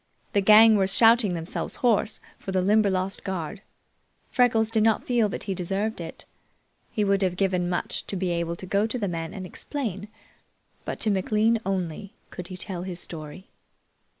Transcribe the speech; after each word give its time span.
The 0.33 0.41
gang 0.41 0.77
were 0.77 0.87
shouting 0.87 1.35
themselves 1.35 1.75
hoarse 1.75 2.19
for 2.39 2.51
the 2.51 2.63
Limberlost 2.63 3.23
guard. 3.23 3.61
Freckles 4.31 4.71
did 4.71 4.81
not 4.81 5.05
feel 5.05 5.29
that 5.29 5.43
he 5.43 5.53
deserved 5.53 6.01
it. 6.01 6.25
He 6.91 7.03
would 7.03 7.21
have 7.21 7.35
given 7.37 7.69
much 7.69 8.07
to 8.07 8.15
be 8.15 8.31
able 8.31 8.55
to 8.55 8.65
go 8.65 8.87
to 8.87 8.97
the 8.97 9.07
men 9.07 9.31
and 9.31 9.45
explain, 9.45 10.07
but 10.85 10.99
to 11.01 11.11
McLean 11.11 11.61
only 11.67 12.15
could 12.31 12.47
he 12.47 12.57
tell 12.57 12.81
his 12.81 12.99
story. 12.99 13.51